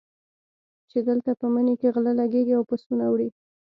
[0.89, 3.29] چې دلته په مني کې غله لګېږي او پسونه وړي.